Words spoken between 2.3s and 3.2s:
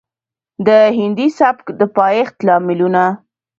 لاملونه